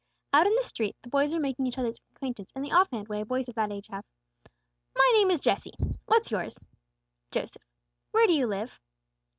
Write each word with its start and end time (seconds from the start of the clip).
Out 0.33 0.47
in 0.47 0.55
the 0.55 0.63
street 0.63 0.95
the 1.03 1.09
boys 1.11 1.31
were 1.31 1.39
making 1.39 1.67
each 1.67 1.77
other's 1.77 2.01
acquaintance 2.15 2.51
in 2.55 2.63
the 2.63 2.71
off 2.71 2.89
hand 2.89 3.07
way 3.07 3.21
boys 3.21 3.47
of 3.47 3.53
that 3.53 3.71
age 3.71 3.85
have. 3.91 4.03
"My 4.95 5.11
name 5.13 5.29
is 5.29 5.39
Jesse. 5.39 5.75
What's 6.07 6.31
yours?" 6.31 6.57
"Joseph." 7.29 7.67
"Where 8.09 8.25
do 8.25 8.33
you 8.33 8.47
live?" 8.47 8.79